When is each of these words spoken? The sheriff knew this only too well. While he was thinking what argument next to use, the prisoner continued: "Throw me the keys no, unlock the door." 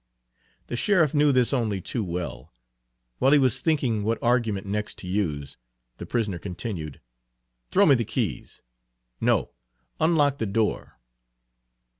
The 0.65 0.75
sheriff 0.75 1.13
knew 1.13 1.31
this 1.31 1.53
only 1.53 1.79
too 1.79 2.03
well. 2.03 2.51
While 3.19 3.33
he 3.33 3.37
was 3.37 3.59
thinking 3.59 4.03
what 4.03 4.17
argument 4.19 4.65
next 4.65 4.97
to 4.97 5.07
use, 5.07 5.57
the 5.99 6.07
prisoner 6.07 6.39
continued: 6.39 6.99
"Throw 7.69 7.85
me 7.85 7.93
the 7.93 8.03
keys 8.03 8.63
no, 9.21 9.51
unlock 9.99 10.39
the 10.39 10.47
door." 10.47 10.97